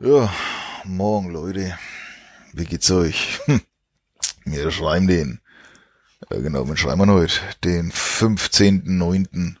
[0.00, 0.30] Ja,
[0.84, 1.78] morgen Leute.
[2.52, 3.40] Wie geht's euch?
[3.46, 3.62] Hm.
[4.44, 5.40] Wir schreiben den.
[6.30, 7.40] Ja genau, wir schreiben wir heute?
[7.64, 9.56] Den 15.09.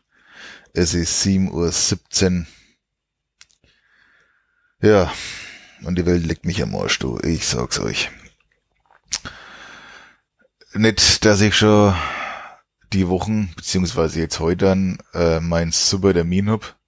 [0.74, 2.46] Es ist 7.17 Uhr.
[4.82, 5.10] Ja,
[5.84, 7.18] und die Welt leckt mich am Arsch, du.
[7.20, 8.10] Ich sag's euch.
[10.74, 11.94] Nicht, dass ich schon
[12.92, 16.79] die Wochen, beziehungsweise jetzt heute dann, äh, mein super Termin hab,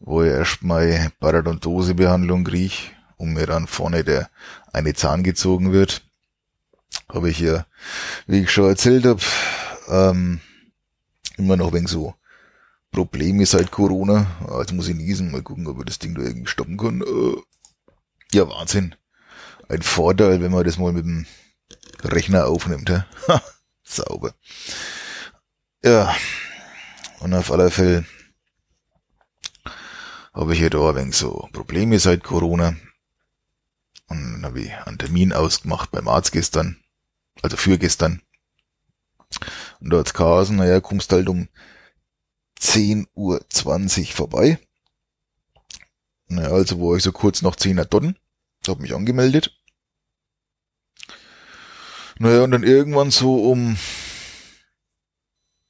[0.00, 4.30] wo ich erst mal Parodontosebehandlung krieg und mir dann vorne der
[4.72, 6.02] eine Zahn gezogen wird.
[7.08, 7.66] Habe ich ja,
[8.26, 9.20] wie ich schon erzählt hab,
[9.88, 10.40] ähm,
[11.36, 12.14] immer noch wegen so
[12.90, 14.26] Probleme seit Corona.
[14.48, 17.02] Ah, jetzt muss ich niesen, mal gucken, ob wir das Ding da irgendwie stoppen können.
[17.02, 18.94] Äh, ja, Wahnsinn.
[19.68, 21.26] Ein Vorteil, wenn man das mal mit dem
[22.02, 22.90] Rechner aufnimmt.
[22.90, 23.02] Hä?
[23.82, 24.34] Sauber.
[25.84, 26.14] Ja,
[27.20, 28.04] und auf alle Fälle
[30.38, 32.76] habe ich hier da ein wenig so Probleme seit Corona.
[34.06, 36.78] Und dann habe ich einen Termin ausgemacht beim Arzt gestern,
[37.42, 38.22] also für gestern.
[39.80, 41.48] Und da hat's geheißen, naja, kommst halt um
[42.60, 44.58] 10.20 Uhr vorbei.
[46.28, 48.14] Naja, also war ich so kurz nach 10 Uhr dort,
[48.68, 49.58] hab mich angemeldet.
[52.18, 53.76] Naja, und dann irgendwann so um,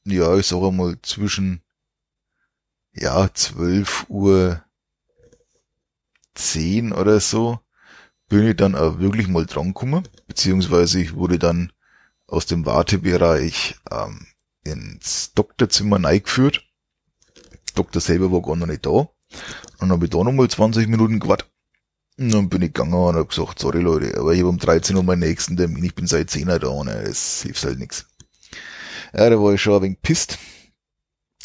[0.05, 1.63] ja, ich sag mal zwischen,
[2.93, 4.63] ja, 12 Uhr
[6.35, 7.61] 10 oder so,
[8.29, 11.73] bin ich dann auch wirklich mal dran gekommen, beziehungsweise ich wurde dann
[12.27, 14.27] aus dem Wartebereich ähm,
[14.65, 16.65] ins Doktorzimmer neigeführt.
[17.75, 18.91] Doktor selber war gar noch nicht da.
[18.91, 19.11] Und
[19.81, 21.49] dann habe ich da nochmal 20 Minuten gewartet.
[22.19, 24.97] Und dann bin ich gegangen und habe gesagt, sorry Leute, aber ich habe um 13
[24.97, 28.07] Uhr meinen nächsten Termin, ich bin seit 10 Uhr da und es hilft halt nichts.
[29.15, 30.39] Ja, da war ich schon ein wenig pisst.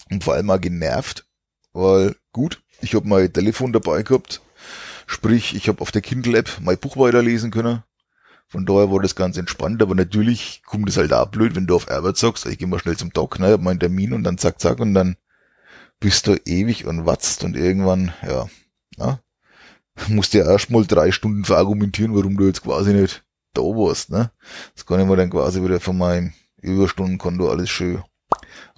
[0.09, 1.25] Und vor allem auch genervt,
[1.73, 4.41] weil gut, ich habe mein Telefon dabei gehabt,
[5.07, 7.83] sprich, ich habe auf der Kindle-App mein Buch weiterlesen können.
[8.47, 11.75] Von daher war das ganz entspannt, aber natürlich kommt es halt auch blöd, wenn du
[11.75, 14.37] auf Arbeit sagst, ich gehe mal schnell zum Doc, ne, hab meinen Termin und dann
[14.37, 15.17] zack, zack und dann
[15.99, 18.47] bist du ewig und watzt und irgendwann, ja,
[18.97, 19.19] ja,
[20.09, 24.31] musst du ja erstmal drei Stunden verargumentieren, warum du jetzt quasi nicht da warst, ne.
[24.75, 28.03] Das kann ich mir dann quasi wieder von meinem Überstundenkonto alles schön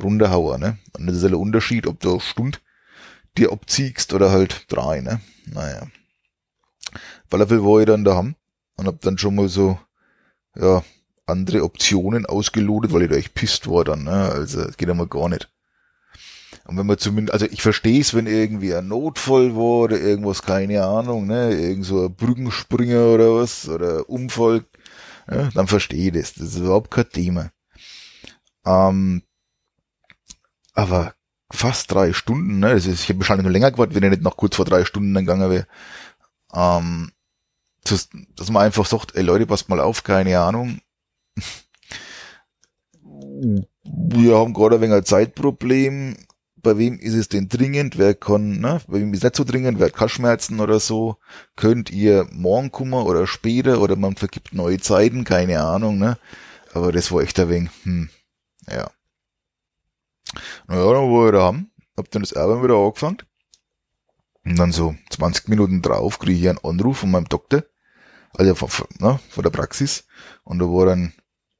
[0.01, 0.77] runterhauen, ne.
[0.97, 2.59] Und das ist halt der Unterschied, ob du eine Stunde
[3.37, 5.21] dir abziehst oder halt drei, ne.
[5.45, 5.87] Naja.
[7.27, 8.35] Falafel war ich dann daheim
[8.77, 9.79] und hab dann schon mal so,
[10.55, 10.83] ja,
[11.25, 14.31] andere Optionen ausgelotet, weil ich da echt pisst war dann, ne?
[14.31, 15.49] Also, es geht ja mal gar nicht.
[16.65, 20.41] Und wenn man zumindest, also ich verstehe es, wenn irgendwie ein Notfall war oder irgendwas,
[20.41, 24.65] keine Ahnung, ne, irgend so ein Brückenspringer oder was, oder Unfall,
[25.29, 26.33] ja, dann verstehe ich das.
[26.33, 27.51] Das ist überhaupt kein Thema.
[28.65, 29.21] Ähm,
[30.73, 31.13] aber
[31.51, 34.21] fast drei Stunden, ne, das ist, ich hätte wahrscheinlich noch länger gewartet, wenn er nicht
[34.21, 35.67] noch kurz vor drei Stunden dann gegangen wäre.
[36.53, 37.11] Ähm,
[37.83, 40.79] dass, dass man einfach sagt, ey Leute, passt mal auf, keine Ahnung.
[43.83, 46.17] Wir haben gerade ein wenig ein Zeitproblem.
[46.55, 47.99] Bei wem ist es denn dringend?
[47.99, 48.81] Wer kann, ne?
[48.87, 49.77] Bei wem ist es nicht so dringend?
[49.77, 51.17] Wer hat keine Schmerzen oder so?
[51.55, 53.81] Könnt ihr morgen kommen oder später?
[53.81, 55.25] Oder man vergibt neue Zeiten?
[55.25, 56.17] Keine Ahnung, ne?
[56.73, 58.09] Aber das war echt ein wenig, hm,
[58.67, 58.89] ja.
[60.67, 61.69] Naja, dann war ich daheim.
[61.97, 63.17] Hab dann das Erben wieder angefangen.
[64.43, 67.63] Und dann so 20 Minuten drauf kriege ich einen Anruf von meinem Doktor,
[68.33, 70.05] also von, von, ne, von der Praxis.
[70.43, 71.13] Und da war dann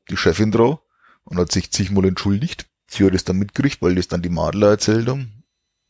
[0.10, 0.80] die Chefin drauf
[1.24, 2.68] und hat sich zigmal entschuldigt.
[2.88, 5.44] Sie hat es dann mitgekriegt, weil das dann die Madler erzählt haben.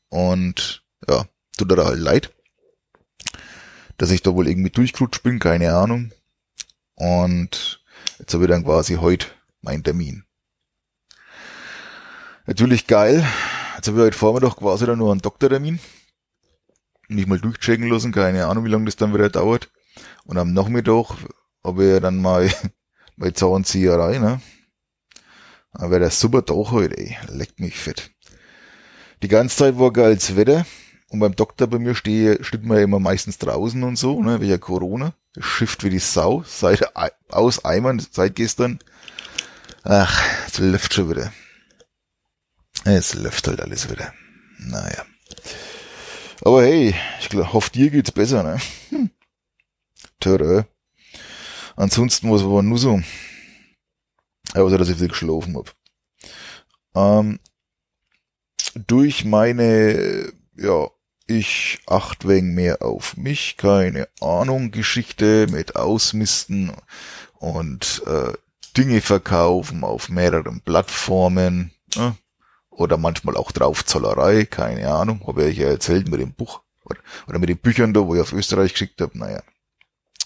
[0.09, 1.25] Und ja,
[1.57, 2.33] tut er halt leid,
[3.97, 6.11] dass ich da wohl irgendwie durchgerutscht bin, keine Ahnung.
[6.95, 7.83] Und
[8.19, 9.27] jetzt habe ich dann quasi heute
[9.61, 10.24] meinen Termin.
[12.47, 13.25] Natürlich geil.
[13.75, 15.79] Jetzt habe ich heute Vormittag quasi dann nur einen Doktortermin
[17.07, 19.69] nicht mal durchchecken lassen, keine Ahnung, wie lange das dann wieder dauert.
[20.25, 21.15] Und am Nachmittag
[21.63, 22.49] habe ich dann mal
[23.15, 24.41] meine Zahnzieherei, ne?
[25.73, 27.17] Wäre das super Tag heute, ey.
[27.27, 28.11] Leckt mich fett.
[29.21, 30.65] Die ganze Zeit war geiles Wetter.
[31.09, 34.41] Und beim Doktor bei mir stehe, steht man ja immer meistens draußen und so, ne,
[34.41, 35.13] wegen Corona.
[35.37, 36.95] Schifft wie die Sau, seit
[37.29, 38.79] aus Eimern, seit gestern.
[39.83, 41.31] Ach, es läuft schon wieder.
[42.87, 44.13] Es läuft halt alles wieder.
[44.59, 45.03] Naja.
[46.41, 48.59] Aber hey, ich hoffe, dir geht's besser, ne?
[48.89, 49.09] Hm.
[50.19, 50.63] Törö.
[51.75, 53.01] Ansonsten, was war nur so?
[54.53, 55.75] Also, dass ich viel geschlafen hab.
[56.95, 57.39] Ähm,
[58.75, 60.87] durch meine, ja,
[61.25, 66.71] ich acht wegen mehr auf mich, keine Ahnung, Geschichte mit Ausmisten
[67.33, 68.33] und äh,
[68.77, 71.71] Dinge verkaufen auf mehreren Plattformen.
[71.95, 72.15] Ne?
[72.75, 76.61] Oder manchmal auch Draufzollerei, keine Ahnung, habe ich ja erzählt mit dem Buch
[77.27, 79.41] oder, mit den Büchern da, wo ich auf Österreich geschickt habe, naja.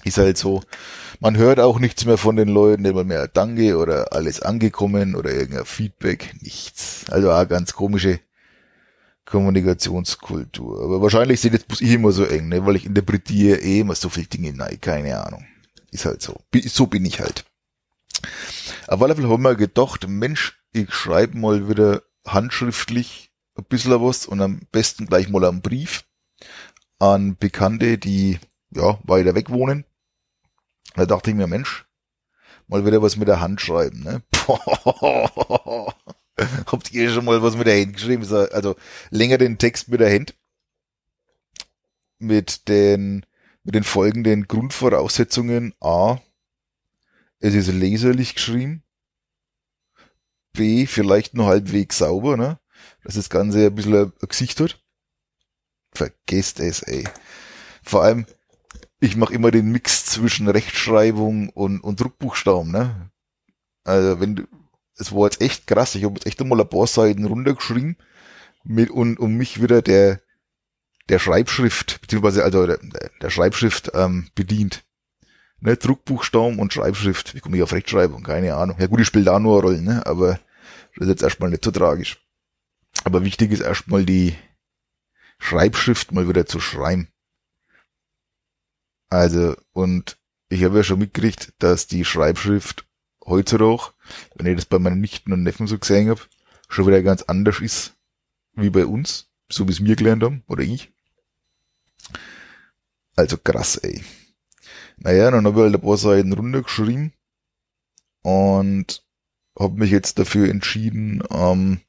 [0.05, 0.61] Ist halt so,
[1.19, 5.31] man hört auch nichts mehr von den Leuten, immer mehr Danke oder alles angekommen oder
[5.31, 7.05] irgendein Feedback, nichts.
[7.09, 8.21] Also auch ganz komische
[9.25, 10.81] Kommunikationskultur.
[10.81, 14.07] Aber wahrscheinlich sind jetzt ich immer so eng, ne, weil ich interpretiere eh immer so
[14.07, 15.45] viel Dinge, nein, keine Ahnung.
[15.91, 16.39] Ist halt so.
[16.67, 17.43] So bin ich halt.
[18.87, 24.25] Auf alle Fälle haben wir gedacht, Mensch, ich schreibe mal wieder handschriftlich ein bisschen was
[24.25, 26.05] und am besten gleich mal einen Brief
[26.99, 28.39] an Bekannte, die
[28.71, 29.85] ja weiter weg wohnen.
[30.95, 31.85] Da dachte ich mir, Mensch,
[32.67, 34.21] mal wieder was mit der Hand schreiben, ne?
[36.65, 38.23] Habt ihr schon mal was mit der Hand geschrieben?
[38.51, 38.75] Also
[39.09, 40.35] länger den Text mit der Hand.
[42.17, 43.25] Mit den,
[43.63, 45.73] mit den folgenden Grundvoraussetzungen.
[45.79, 46.19] A.
[47.39, 48.83] Es ist leserlich geschrieben.
[50.53, 50.85] B.
[50.85, 52.59] Vielleicht nur halbwegs sauber, ne?
[53.03, 54.81] Dass das Ganze ein bisschen ein Gesicht hat.
[55.91, 57.07] Vergesst es, ey.
[57.83, 58.25] Vor allem,
[58.99, 63.11] ich mache immer den Mix zwischen Rechtschreibung und, und Druckbuchstaben, ne?
[63.83, 64.47] Also wenn du,
[64.97, 67.97] es war jetzt echt krass, ich habe jetzt echt einmal ein paar Seiten runtergeschrieben
[68.63, 70.21] mit und um mich wieder der
[71.09, 72.79] der Schreibschrift, beziehungsweise also der,
[73.21, 74.83] der Schreibschrift ähm, bedient.
[75.61, 77.35] Ne, Druckbuchstaben und Schreibschrift.
[77.35, 78.23] Wie komme ich auf Rechtschreibung?
[78.23, 78.77] Keine Ahnung.
[78.79, 80.05] Ja gut, ich spiele da nur eine Rolle, ne?
[80.05, 80.39] Aber
[80.95, 82.25] das ist jetzt erstmal nicht so tragisch.
[83.03, 84.35] Aber wichtig ist erstmal die
[85.37, 87.09] Schreibschrift mal wieder zu schreiben.
[89.09, 90.17] Also, und
[90.49, 92.85] ich habe ja schon mitgekriegt, dass die Schreibschrift
[93.25, 93.93] heutzutage,
[94.35, 96.21] wenn ich das bei meinen Nichten und Neffen so gesehen habe,
[96.67, 97.95] schon wieder ganz anders ist
[98.53, 100.91] wie bei uns, so wie es mir gelernt haben, oder ich.
[103.15, 104.03] Also krass, ey.
[105.01, 107.13] Naja, dann habe ich halt ein paar Seiten runtergeschrieben
[108.21, 109.03] und
[109.57, 111.79] habe mich jetzt dafür entschieden, ähm,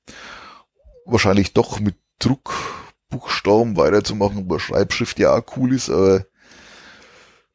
[1.07, 6.25] wahrscheinlich doch mit Druckbuchstaben weiterzumachen, aber Schreibschrift ja auch cool ist, aber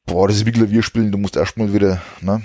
[0.06, 2.42] boah, das ist wie Klavierspielen, du musst erstmal wieder, ne?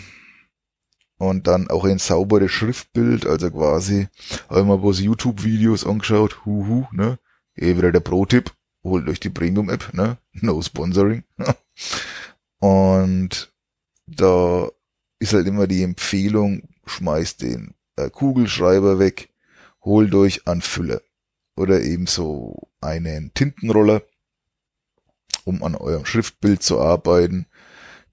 [1.18, 4.08] Und dann auch ein sauberes Schriftbild, also quasi,
[4.48, 7.18] habe ich mal bloß YouTube-Videos angeschaut, huhu, ne?
[7.56, 8.52] Eh wieder der Pro-Tipp,
[8.84, 10.16] holt euch die Premium-App, ne?
[10.32, 11.24] No Sponsoring.
[12.60, 13.52] Und
[14.06, 14.68] da
[15.18, 19.30] ist halt immer die Empfehlung, schmeißt den äh, Kugelschreiber weg,
[19.82, 21.00] holt euch einen Füller
[21.56, 24.02] oder ebenso einen Tintenroller,
[25.44, 27.46] um an eurem Schriftbild zu arbeiten.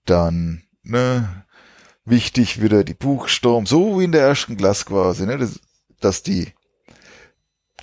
[0.06, 1.46] Dann, ne,
[2.06, 5.60] wichtig wieder die Buchstaben, so wie in der ersten Klasse quasi, ne, dass,
[6.00, 6.54] dass die,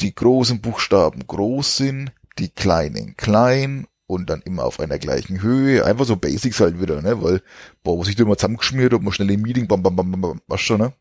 [0.01, 5.85] die großen Buchstaben groß sind, die kleinen klein und dann immer auf einer gleichen Höhe.
[5.85, 7.43] Einfach so Basics halt wieder, ne, weil,
[7.83, 10.21] boah, was ich da immer zusammengeschmiert, ob man schnell im Meeting, bam, bam, bam, bam,
[10.21, 10.93] bam, was schon, ne.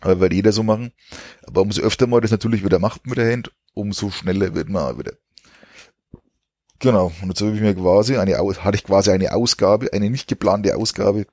[0.00, 0.92] Aber wird jeder so machen.
[1.46, 4.82] Aber umso öfter man das natürlich wieder macht mit der Hand, umso schneller wird man
[4.82, 5.12] auch wieder.
[6.80, 7.12] Genau.
[7.22, 10.76] Und jetzt habe ich mir quasi eine, hatte ich quasi eine Ausgabe, eine nicht geplante
[10.76, 11.26] Ausgabe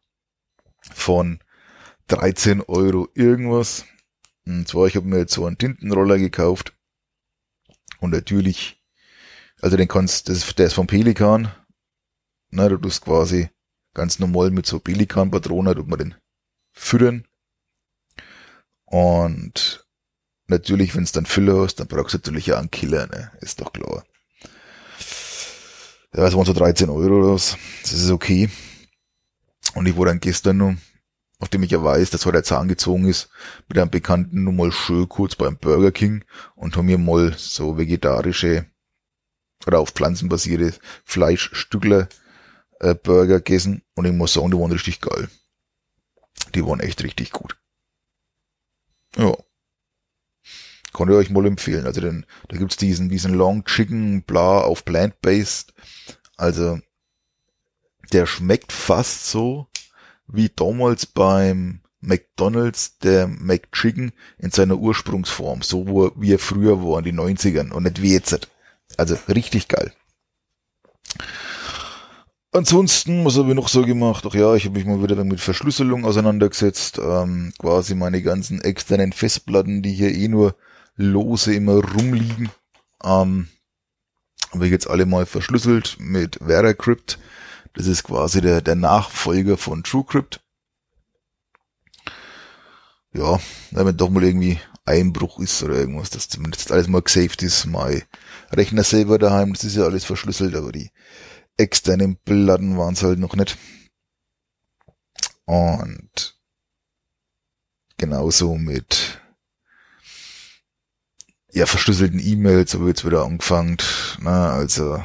[0.82, 1.40] von
[2.08, 3.86] 13 Euro irgendwas.
[4.46, 6.74] Und zwar, ich habe mir jetzt so einen Tintenroller gekauft.
[8.00, 8.79] Und natürlich,
[9.62, 11.52] also den kannst, das der ist vom Pelikan.
[12.52, 13.50] Na, du tust quasi
[13.94, 16.16] ganz normal mit so Pelikan-Patronen, tut man den
[16.72, 17.26] füttern.
[18.86, 19.86] Und
[20.48, 23.32] natürlich, wenn es dann Füller hast, dann brauchst du natürlich auch einen Killer, ne?
[23.42, 24.04] Ist doch klar.
[26.16, 27.58] Ja, es waren so 13 Euro oder was.
[27.84, 28.50] Das ist okay.
[29.76, 30.74] Und ich war dann gestern noch,
[31.40, 33.30] nachdem ich ja weiß, dass heute der Zahn gezogen ist,
[33.68, 36.26] mit einem Bekannten nur mal schön kurz beim Burger King
[36.56, 38.66] und haben mir mal so vegetarische
[39.66, 40.74] oder auf Pflanzen basierte
[41.04, 42.08] Fleischstückler
[42.80, 45.30] äh, Burger gegessen und ich muss sagen, die waren richtig geil.
[46.56, 47.58] Die waren echt richtig gut.
[49.18, 49.36] Ja.
[50.94, 51.86] Kann ich euch mal empfehlen.
[51.86, 55.74] Also denn, da gibt's diesen, diesen Long Chicken bla auf Plant-Based.
[56.38, 56.80] Also,
[58.12, 59.68] der schmeckt fast so
[60.28, 67.00] wie damals beim McDonalds der McChicken in seiner Ursprungsform, so wo, wie er früher war
[67.00, 68.48] in den 90ern und nicht wie jetzt.
[68.98, 69.94] Also richtig geil.
[72.52, 74.26] Ansonsten, was habe ich noch so gemacht?
[74.28, 76.98] Ach ja, ich habe mich mal wieder mit Verschlüsselung auseinandergesetzt.
[76.98, 80.56] Ähm, quasi meine ganzen externen Festplatten, die hier eh nur
[80.96, 82.50] lose immer rumliegen.
[83.04, 83.50] Ähm,
[84.52, 87.20] habe ich jetzt alle mal verschlüsselt mit VeraCrypt.
[87.74, 90.42] Das ist quasi der, der Nachfolger von TrueCrypt.
[93.14, 93.40] Ja,
[93.72, 97.66] wenn doch mal irgendwie Einbruch ist oder irgendwas, dass zumindest alles mal gesaved ist.
[97.68, 98.04] Mein
[98.52, 100.92] Rechner selber daheim, das ist ja alles verschlüsselt, aber die
[101.58, 103.58] externen Platten waren es halt noch nicht.
[105.46, 106.38] Und
[107.98, 109.20] genauso mit
[111.52, 113.78] ja, verschlüsselten E-Mails habe ich jetzt wieder angefangen.
[114.20, 115.04] Na, also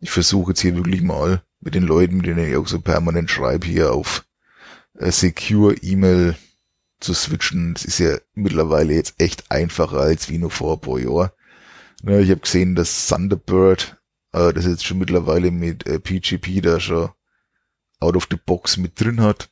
[0.00, 3.30] ich versuche jetzt hier wirklich mal mit den Leuten, mit denen ich auch so permanent
[3.30, 4.24] schreibe, hier auf
[4.94, 6.36] äh, Secure E-Mail
[7.00, 7.74] zu switchen.
[7.74, 11.30] Das ist ja mittlerweile jetzt echt einfacher als wie nur vor ein paar Jahren.
[12.02, 13.96] Ja, ich habe gesehen, dass Thunderbird,
[14.32, 17.10] äh, das jetzt schon mittlerweile mit äh, PGP da schon
[18.00, 19.48] out of the box mit drin hat.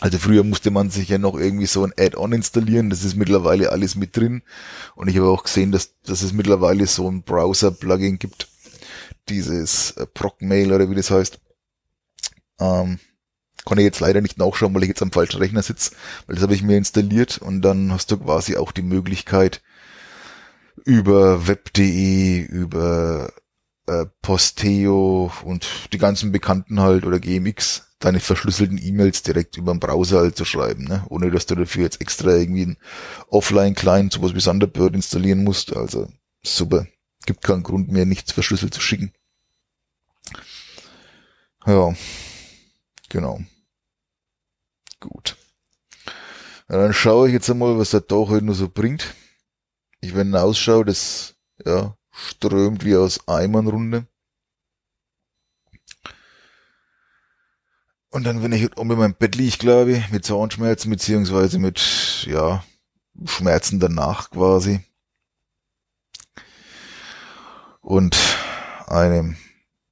[0.00, 3.70] Also früher musste man sich ja noch irgendwie so ein Add-on installieren, das ist mittlerweile
[3.70, 4.42] alles mit drin.
[4.96, 8.48] Und ich habe auch gesehen, dass, dass es mittlerweile so ein Browser-Plugin gibt,
[9.28, 11.38] dieses äh, Procmail oder wie das heißt.
[12.58, 12.98] Ähm,
[13.64, 15.92] kann ich jetzt leider nicht nachschauen, weil ich jetzt am falschen Rechner sitze,
[16.26, 19.62] weil das habe ich mir installiert und dann hast du quasi auch die Möglichkeit
[20.84, 23.32] über web.de, über
[23.86, 29.80] äh, Posteo und die ganzen Bekannten halt oder GMX deine verschlüsselten E-Mails direkt über den
[29.80, 31.04] Browser halt zu schreiben, ne?
[31.08, 32.76] ohne dass du dafür jetzt extra irgendwie einen
[33.28, 35.74] Offline-Client, sowas wie Thunderbird installieren musst.
[35.76, 36.08] Also
[36.42, 36.86] super.
[37.26, 39.12] Gibt keinen Grund mehr, nichts verschlüsselt zu schicken.
[41.64, 41.94] Ja,
[43.08, 43.40] genau.
[44.98, 45.36] Gut.
[46.68, 49.14] Ja, dann schaue ich jetzt einmal, was der Tag heute noch so bringt.
[50.02, 54.06] Ich wenn ausschaue, das ja, strömt wie aus Eimern runter.
[58.10, 62.26] Und dann, wenn ich um in meinem Bett liege, glaube ich, mit Zahnschmerzen, beziehungsweise mit,
[62.28, 62.62] ja,
[63.24, 64.84] Schmerzen danach quasi.
[67.80, 68.18] Und
[68.86, 69.38] einem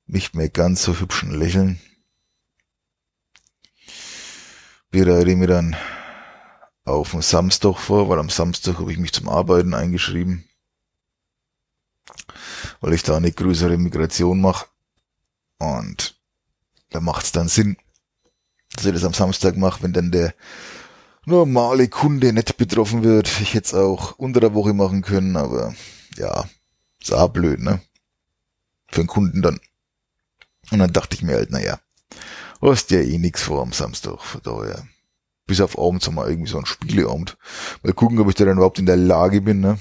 [0.07, 1.81] nicht mehr ganz so hübschen Lächeln
[4.90, 5.76] bereite mir dann
[6.90, 10.44] auf den Samstag vor, weil am Samstag habe ich mich zum Arbeiten eingeschrieben,
[12.80, 14.66] weil ich da eine größere Migration mache.
[15.59, 16.18] Und
[16.90, 17.76] da macht es dann Sinn,
[18.73, 20.35] dass ich das am Samstag mache, wenn dann der
[21.25, 23.28] normale Kunde nicht betroffen wird.
[23.40, 25.75] Ich hätte es auch unter der Woche machen können, aber
[26.16, 26.49] ja,
[27.00, 27.80] ist auch blöd, ne?
[28.88, 29.61] Für den Kunden dann.
[30.70, 31.80] Und dann dachte ich mir halt, naja,
[32.61, 34.87] hast ja eh nix vor am Samstag, von daher.
[35.50, 37.37] Bis auf abends haben wir irgendwie so ein Spieleabend.
[37.83, 39.80] Mal gucken, ob ich da dann überhaupt in der Lage bin, ne?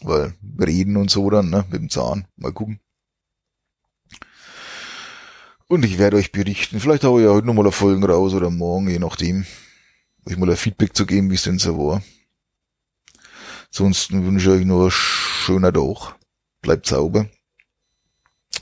[0.00, 1.66] Weil reden und so dann, ne?
[1.68, 2.26] Mit dem Zahn.
[2.36, 2.80] Mal gucken.
[5.68, 6.80] Und ich werde euch berichten.
[6.80, 9.44] Vielleicht haue ich ja heute nochmal eine Folge raus oder morgen, je nachdem.
[10.24, 12.02] Euch mal ein Feedback zu geben, wie es denn so war.
[13.66, 16.14] Ansonsten wünsche ich euch nur schöner Tag.
[16.62, 17.28] Bleibt sauber.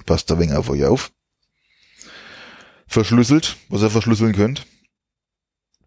[0.05, 1.13] Passt ein wenig auf euch auf.
[2.89, 4.67] Verschlüsselt, was ihr verschlüsseln könnt.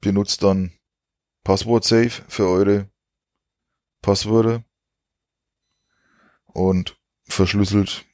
[0.02, 0.72] Benutzt dann
[1.44, 2.90] Passwort Safe für eure
[4.02, 4.64] Passwörter.
[6.46, 8.06] Und verschlüsselt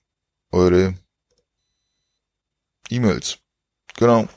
[0.52, 0.96] eure
[2.90, 3.40] E-Mails.
[3.98, 4.28] Genau.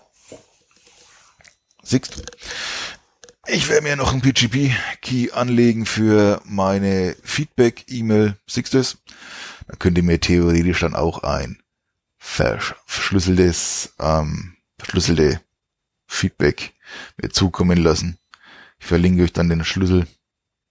[1.82, 2.22] Siehst
[3.48, 8.36] Ich werde mir noch ein PGP-Key anlegen für meine Feedback-E-Mail.
[8.46, 8.98] Du es?
[9.66, 11.62] Dann könnt ihr mir theoretisch dann auch ein
[12.18, 15.40] verschlüsseltes, ähm, verschlüsselte
[16.06, 16.74] Feedback
[17.16, 18.18] mir zukommen lassen.
[18.78, 20.06] Ich verlinke euch dann den Schlüssel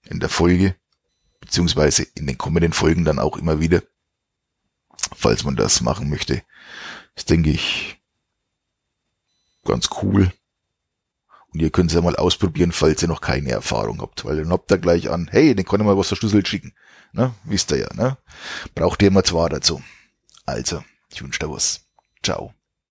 [0.03, 0.75] in der Folge,
[1.39, 3.81] beziehungsweise in den kommenden Folgen dann auch immer wieder,
[5.15, 6.43] falls man das machen möchte.
[7.15, 7.97] Das denke ich
[9.65, 10.31] ganz cool.
[11.53, 14.51] Und ihr könnt es ja mal ausprobieren, falls ihr noch keine Erfahrung habt, weil dann
[14.51, 16.73] habt ihr gleich an, hey, den kann ich mal was verschlüsselt schicken.
[17.13, 17.33] Ne?
[17.45, 18.17] Wisst ihr ja, ne?
[18.73, 19.81] Braucht ihr mal zwei dazu.
[20.45, 21.85] Also, ich wünsche dir was.
[22.21, 22.53] Ciao.